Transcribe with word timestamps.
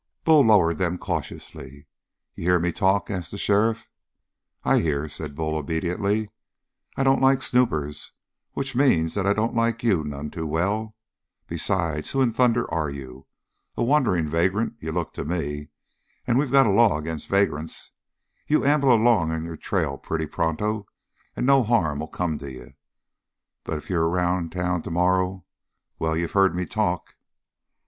Bull 0.23 0.41
lowered 0.43 0.79
them 0.79 0.97
cautiously. 0.97 1.85
"You 2.33 2.45
hear 2.45 2.57
me 2.59 2.71
talk?" 2.71 3.11
asked 3.11 3.29
the 3.29 3.37
sheriff. 3.37 3.87
"I 4.63 4.79
hear," 4.79 5.07
said 5.07 5.35
Bull 5.35 5.55
obediently. 5.55 6.29
"I 6.97 7.03
don't 7.03 7.21
like 7.21 7.43
snoopers. 7.43 8.11
Which 8.53 8.75
means 8.75 9.13
that 9.13 9.27
I 9.27 9.33
don't 9.33 9.53
like 9.53 9.83
you 9.83 10.03
none 10.03 10.31
too 10.31 10.47
well. 10.47 10.95
Besides, 11.45 12.09
who 12.09 12.21
in 12.23 12.33
thunder 12.33 12.65
are 12.73 12.89
you? 12.89 13.27
A 13.77 13.83
wanderin' 13.83 14.27
vagrant 14.27 14.73
you 14.79 14.91
look 14.91 15.13
to 15.13 15.23
me, 15.23 15.69
and 16.25 16.39
we 16.39 16.47
got 16.47 16.65
a 16.65 16.71
law 16.71 16.97
agin' 16.97 17.19
vagrants. 17.19 17.91
You 18.47 18.65
amble 18.65 18.91
along 18.91 19.29
on 19.31 19.43
your 19.43 19.55
trail 19.55 19.99
pretty 19.99 20.25
pronto, 20.25 20.87
and 21.35 21.45
no 21.45 21.61
harm'll 21.61 22.07
come 22.09 22.39
to 22.39 22.51
you. 22.51 22.73
But 23.63 23.77
if 23.77 23.87
you're 23.91 24.09
around 24.09 24.51
town 24.51 24.81
tomorrow 24.81 25.45
well, 25.99 26.17
you've 26.17 26.31
heard 26.31 26.55
me 26.55 26.65
talk!" 26.65 27.15